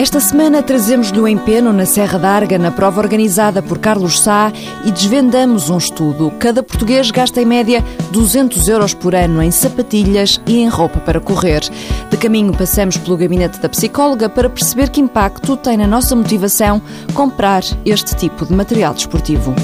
[0.00, 4.50] Esta semana trazemos-lhe o empenho na Serra d'Arga, na prova organizada por Carlos Sá,
[4.82, 6.32] e desvendamos um estudo.
[6.38, 11.20] Cada português gasta em média 200 euros por ano em sapatilhas e em roupa para
[11.20, 11.60] correr.
[12.08, 16.80] De caminho passamos pelo gabinete da psicóloga para perceber que impacto tem na nossa motivação
[17.12, 19.54] comprar este tipo de material desportivo.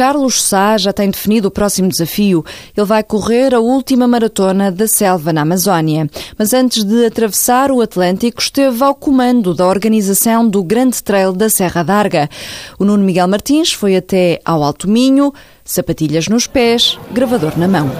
[0.00, 2.42] Carlos Sá já tem definido o próximo desafio.
[2.74, 6.08] Ele vai correr a última maratona da selva na Amazónia.
[6.38, 11.50] Mas antes de atravessar o Atlântico, esteve ao comando da organização do Grande Trail da
[11.50, 12.30] Serra d'Arga.
[12.78, 17.90] O Nuno Miguel Martins foi até ao Alto Minho, sapatilhas nos pés, gravador na mão.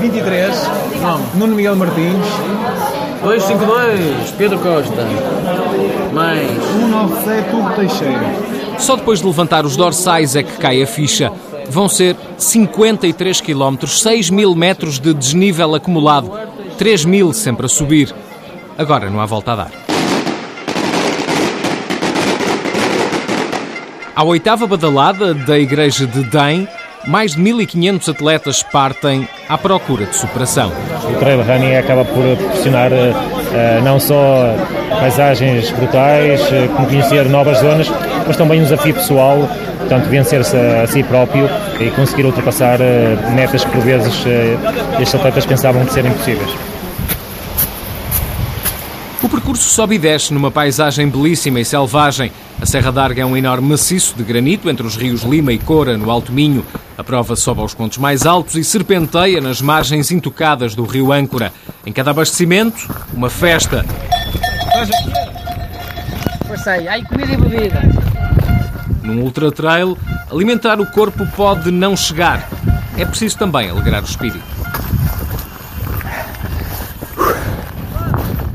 [0.00, 0.54] 23,
[1.02, 2.24] não, Nuno Miguel Martins.
[3.20, 5.08] 252, Pedro Costa.
[6.12, 6.48] Mais.
[6.52, 8.58] 197, Hugo Teixeira.
[8.78, 11.32] Só depois de levantar os dorsais é que cai a ficha.
[11.70, 16.30] Vão ser 53 km, 6 mil metros de desnível acumulado,
[16.78, 18.14] 3 mil sempre a subir.
[18.76, 19.70] Agora não há volta a dar.
[24.14, 26.66] À oitava badalada da igreja de Dém,
[27.06, 30.72] mais de 1.500 atletas partem à procura de superação.
[31.08, 34.54] O trail running acaba por proporcionar uh, não só
[34.90, 37.88] paisagens brutais, uh, como conhecer novas zonas,
[38.26, 39.48] mas também um desafio pessoal,
[39.88, 41.48] portanto, vencer-se a, a, si próprio
[41.80, 46.50] e conseguir ultrapassar uh, metas que por vezes uh, estes atletas pensavam que serem possíveis.
[49.22, 52.30] O percurso sobe e desce numa paisagem belíssima e selvagem.
[52.60, 55.96] A Serra d'Arga é um enorme maciço de granito entre os rios Lima e Cora,
[55.96, 56.64] no Alto Minho.
[56.96, 61.50] A prova sobe aos pontos mais altos e serpenteia nas margens intocadas do rio Âncora.
[61.86, 63.86] Em cada abastecimento, uma festa.
[66.46, 68.27] Passei, ai comida e bebida.
[69.08, 69.96] Num ultra trail,
[70.30, 72.46] alimentar o corpo pode não chegar.
[72.94, 74.44] É preciso também alegrar o espírito.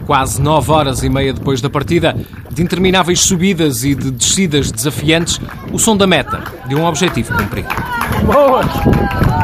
[0.06, 2.16] Quase nove horas e meia depois da partida,
[2.52, 7.70] de intermináveis subidas e de descidas desafiantes, o som da meta de um objetivo cumprido.
[8.24, 9.43] Boas!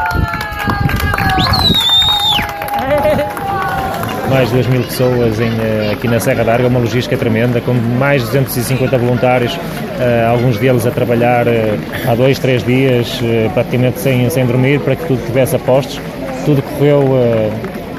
[4.30, 7.74] Mais de 2 mil pessoas em, eh, aqui na Serra d'Arga, uma logística tremenda, com
[7.74, 11.50] mais de 250 voluntários, uh, alguns deles a trabalhar uh,
[12.08, 16.00] há dois, três dias, uh, praticamente sem, sem dormir, para que tudo tivesse a postos.
[16.44, 17.04] Tudo correu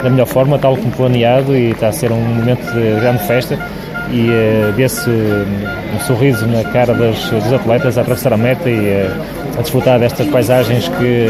[0.02, 3.60] da melhor forma, tal como planeado, e está a ser um momento de grande festa.
[4.10, 4.28] E
[4.76, 9.08] vê-se um sorriso na cara dos, dos, atletas a atravessar a meta e
[9.58, 11.30] a desfrutar destas paisagens que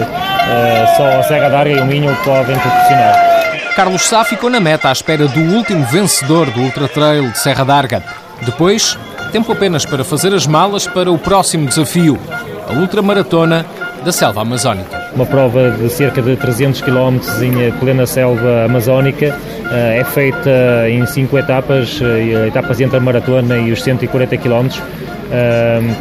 [0.96, 3.31] só a Serra d'Arga e o Minho podem proporcionar.
[3.76, 7.64] Carlos Sá ficou na meta à espera do último vencedor do Ultra Trail de Serra
[7.64, 8.04] d'Arga.
[8.42, 8.98] Depois,
[9.32, 12.20] tempo apenas para fazer as malas para o próximo desafio,
[12.68, 13.66] a ultramaratona
[14.04, 15.10] da selva amazónica.
[15.16, 19.38] Uma prova de cerca de 300 km em plena selva amazónica
[19.72, 24.68] eh, é feita em cinco etapas, eh, etapas entre a maratona e os 140 km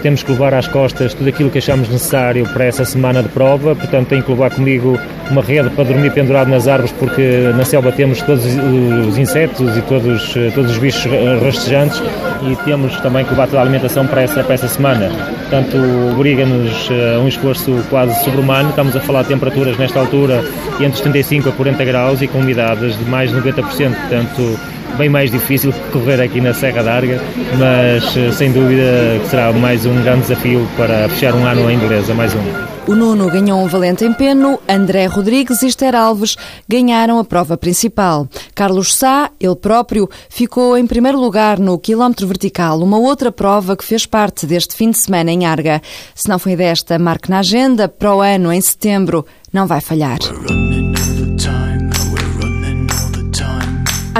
[0.03, 3.75] Temos que levar às costas tudo aquilo que achamos necessário para essa semana de prova,
[3.77, 4.99] portanto tenho que levar comigo
[5.31, 9.83] uma rede para dormir pendurado nas árvores, porque na selva temos todos os insetos e
[9.83, 11.05] todos, todos os bichos
[11.43, 12.03] rastejantes
[12.43, 15.11] e temos também que levar toda a alimentação para essa, para essa semana.
[15.41, 15.77] Portanto,
[16.13, 18.71] obriga-nos a um esforço quase sobre-humano.
[18.71, 20.45] Estamos a falar de temperaturas nesta altura
[20.81, 24.59] entre 35 a 40 graus e com umidades de mais de 90%, portanto
[24.97, 27.21] bem mais difícil que correr aqui na Serra d'Arga,
[27.59, 32.15] mas eh, sem dúvida será mais um grande desafio para fechar um ano em beleza,
[32.15, 32.71] mais um.
[32.91, 36.37] O Nuno ganhou um valente empenho, André Rodrigues e Esther Alves
[36.69, 38.27] ganharam a prova principal.
[38.55, 43.85] Carlos Sá, ele próprio, ficou em primeiro lugar no quilómetro vertical, uma outra prova que
[43.85, 45.81] fez parte deste fim de semana em Arga.
[46.15, 50.19] Se não foi desta, marque na agenda, para o ano, em setembro, não vai falhar.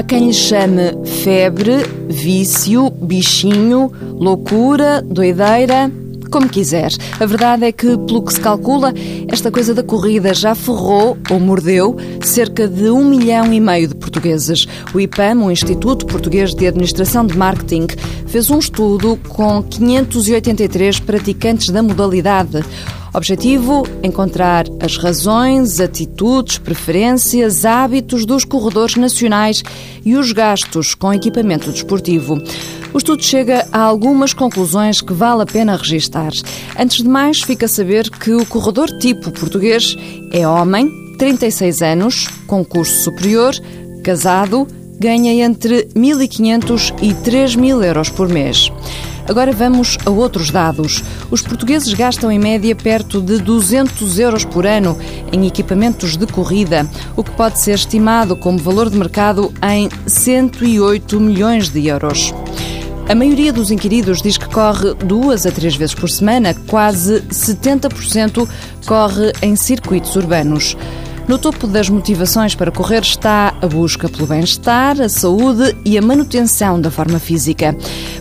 [0.01, 5.93] Há quem lhe chame febre, vício, bichinho, loucura, doideira,
[6.31, 6.91] como quiser.
[7.21, 8.95] A verdade é que, pelo que se calcula,
[9.29, 13.95] esta coisa da corrida já ferrou ou mordeu cerca de um milhão e meio de
[13.95, 14.67] portugueses.
[14.95, 17.87] O IPAM, o Instituto Português de Administração de Marketing,
[18.27, 22.65] fez um estudo com 583 praticantes da modalidade.
[23.13, 29.63] Objetivo: encontrar as razões, atitudes, preferências, hábitos dos corredores nacionais
[30.05, 32.41] e os gastos com equipamento desportivo.
[32.93, 36.33] O estudo chega a algumas conclusões que vale a pena registar.
[36.79, 39.97] Antes de mais, fica a saber que o corredor tipo português
[40.33, 43.55] é homem, 36 anos, com curso superior,
[44.03, 44.67] casado,
[44.99, 48.71] ganha entre 1.500 e 3.000 euros por mês.
[49.31, 51.05] Agora vamos a outros dados.
[51.31, 54.99] Os portugueses gastam em média perto de 200 euros por ano
[55.31, 56.85] em equipamentos de corrida,
[57.17, 62.35] o que pode ser estimado como valor de mercado em 108 milhões de euros.
[63.09, 68.49] A maioria dos inquiridos diz que corre duas a três vezes por semana, quase 70%
[68.85, 70.77] corre em circuitos urbanos.
[71.31, 76.03] No topo das motivações para correr está a busca pelo bem-estar, a saúde e a
[76.03, 77.73] manutenção da forma física.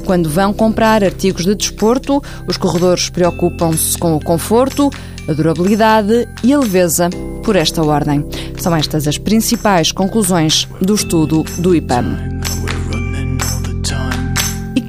[0.06, 4.92] Quando vão comprar artigos de desporto, os corredores preocupam-se com o conforto,
[5.28, 7.10] a durabilidade e a leveza
[7.44, 8.24] por esta ordem.
[8.60, 12.39] São estas as principais conclusões do estudo do IPAM.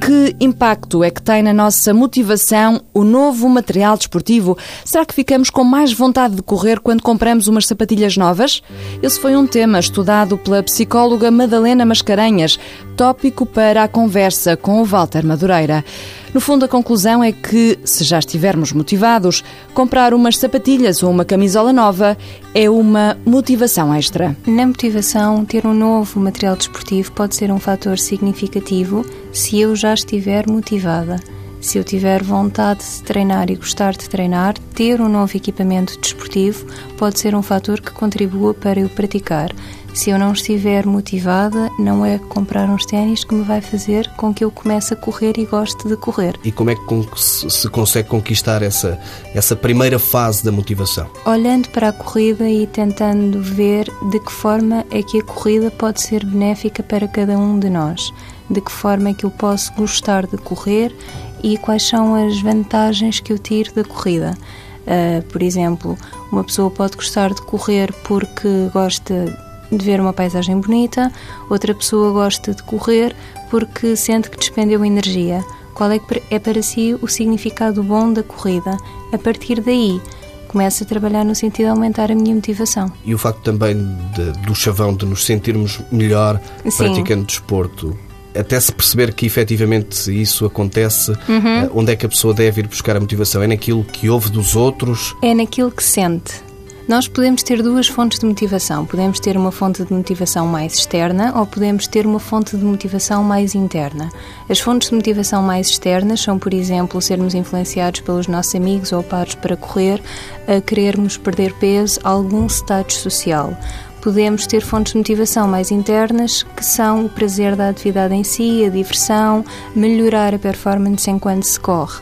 [0.03, 4.57] Que impacto é que tem na nossa motivação o novo material desportivo?
[4.83, 8.63] Será que ficamos com mais vontade de correr quando compramos umas sapatilhas novas?
[9.03, 12.59] Esse foi um tema estudado pela psicóloga Madalena Mascarenhas,
[12.97, 15.85] tópico para a conversa com o Walter Madureira.
[16.33, 19.43] No fundo, a conclusão é que, se já estivermos motivados,
[19.73, 22.17] comprar umas sapatilhas ou uma camisola nova
[22.55, 24.35] é uma motivação extra.
[24.47, 29.93] Na motivação, ter um novo material desportivo pode ser um fator significativo se eu já
[29.93, 31.19] estiver motivada.
[31.59, 36.65] Se eu tiver vontade de treinar e gostar de treinar, ter um novo equipamento desportivo
[36.97, 39.51] pode ser um fator que contribua para eu praticar.
[39.93, 44.33] Se eu não estiver motivada, não é comprar uns ténis que me vai fazer com
[44.33, 46.39] que eu comece a correr e goste de correr.
[46.43, 46.81] E como é que
[47.21, 48.97] se consegue conquistar essa,
[49.35, 51.09] essa primeira fase da motivação?
[51.25, 56.01] Olhando para a corrida e tentando ver de que forma é que a corrida pode
[56.01, 58.13] ser benéfica para cada um de nós.
[58.49, 60.95] De que forma é que eu posso gostar de correr
[61.43, 64.37] e quais são as vantagens que eu tiro da corrida.
[64.81, 65.97] Uh, por exemplo,
[66.31, 71.11] uma pessoa pode gostar de correr porque gosta de ver uma paisagem bonita,
[71.49, 73.15] outra pessoa gosta de correr
[73.49, 75.43] porque sente que despendeu energia.
[75.73, 78.77] Qual é, que é para si o significado bom da corrida?
[79.11, 80.01] A partir daí,
[80.47, 82.91] começo a trabalhar no sentido de aumentar a minha motivação.
[83.05, 83.75] E o facto também
[84.13, 86.39] de, do chavão de nos sentirmos melhor
[86.69, 86.77] Sim.
[86.77, 87.97] praticando desporto,
[88.35, 91.63] até se perceber que efetivamente isso acontece, uhum.
[91.63, 93.41] Eh, onde é que a pessoa deve ir buscar a motivação?
[93.41, 95.15] É naquilo que ouve dos outros?
[95.21, 96.50] É naquilo que sente.
[96.87, 98.85] Nós podemos ter duas fontes de motivação.
[98.85, 103.23] Podemos ter uma fonte de motivação mais externa ou podemos ter uma fonte de motivação
[103.23, 104.09] mais interna.
[104.49, 109.03] As fontes de motivação mais externas são, por exemplo, sermos influenciados pelos nossos amigos ou
[109.03, 110.01] pares para correr,
[110.47, 113.55] a querermos perder peso, algum status social
[114.01, 118.65] podemos ter fontes de motivação mais internas, que são o prazer da atividade em si,
[118.65, 119.45] a diversão,
[119.75, 122.01] melhorar a performance enquanto se corre.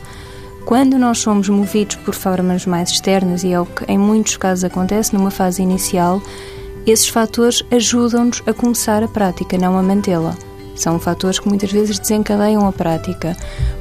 [0.69, 4.63] Quando nós somos movidos por formas mais externas, e é o que em muitos casos
[4.63, 6.21] acontece numa fase inicial,
[6.85, 10.37] esses fatores ajudam-nos a começar a prática, não a mantê-la.
[10.75, 13.35] São fatores que muitas vezes desencadeiam a prática.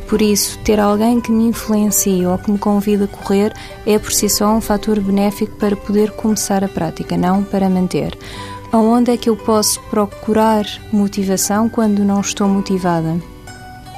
[0.09, 3.53] Por isso, ter alguém que me influencie ou que me convide a correr
[3.85, 8.17] é por si só um fator benéfico para poder começar a prática, não para manter.
[8.73, 13.19] Aonde é que eu posso procurar motivação quando não estou motivada?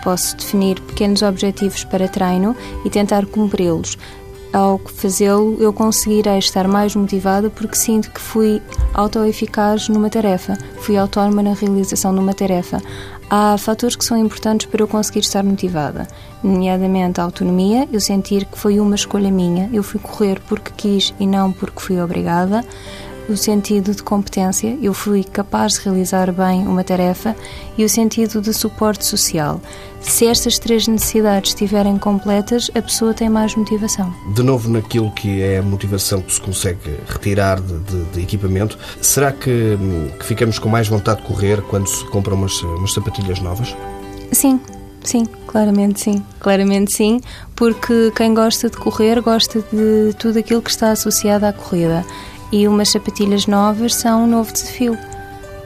[0.02, 3.96] Posso definir pequenos objetivos para treino e tentar cumpri-los.
[4.52, 8.60] Ao fazê-lo, eu conseguirei estar mais motivada porque sinto que fui
[8.92, 12.82] autoeficaz numa tarefa, fui autónoma na realização de uma tarefa.
[13.32, 16.08] Há fatores que são importantes para eu conseguir estar motivada,
[16.42, 21.14] nomeadamente a autonomia, eu sentir que foi uma escolha minha, eu fui correr porque quis
[21.20, 22.64] e não porque fui obrigada
[23.32, 27.34] o sentido de competência, eu fui capaz de realizar bem uma tarefa,
[27.76, 29.60] e o sentido de suporte social.
[30.00, 34.12] Se estas três necessidades estiverem completas, a pessoa tem mais motivação.
[34.34, 38.78] De novo, naquilo que é a motivação que se consegue retirar de, de, de equipamento,
[39.00, 39.78] será que,
[40.18, 43.76] que, ficamos com mais vontade de correr quando se compram umas, umas sapatilhas novas?
[44.32, 44.60] Sim,
[45.02, 46.22] Sim, claramente sim.
[46.38, 47.20] Claramente sim,
[47.56, 52.04] porque quem gosta de correr gosta de tudo aquilo que está associado à corrida
[52.52, 54.96] e umas sapatilhas novas são um novo desafio.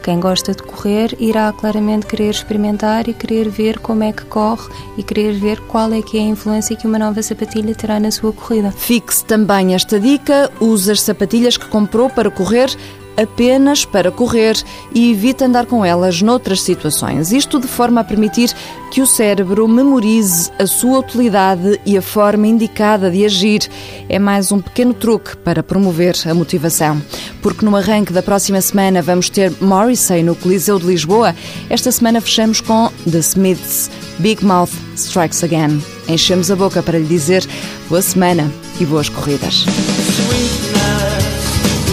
[0.02, 4.68] Quem gosta de correr irá claramente querer experimentar e querer ver como é que corre
[4.98, 8.10] e querer ver qual é que é a influência que uma nova sapatilha terá na
[8.10, 8.70] sua corrida.
[8.70, 12.68] Fixe também esta dica, use as sapatilhas que comprou para correr
[13.16, 14.56] apenas para correr
[14.94, 17.32] e evite andar com elas noutras situações.
[17.32, 18.54] Isto de forma a permitir
[18.90, 23.68] que o cérebro memorize a sua utilidade e a forma indicada de agir.
[24.08, 27.02] É mais um pequeno truque para promover a motivação.
[27.42, 31.34] Porque no arranque da próxima semana vamos ter Morrissey no Coliseu de Lisboa.
[31.68, 33.90] Esta semana fechamos com The Smiths.
[34.18, 35.82] Big Mouth Strikes Again.
[36.08, 37.44] Enchemos a boca para lhe dizer
[37.88, 39.64] boa semana e boas corridas.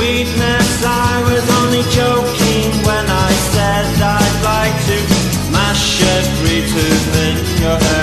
[0.01, 0.60] sweetness, I
[7.71, 8.00] your hand.